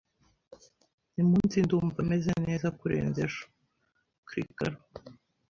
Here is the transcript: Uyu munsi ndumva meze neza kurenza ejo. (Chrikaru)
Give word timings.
Uyu 1.11 1.25
munsi 1.31 1.55
ndumva 1.65 1.99
meze 2.09 2.31
neza 2.47 2.67
kurenza 2.79 3.17
ejo. 3.25 3.43
(Chrikaru) 4.27 4.77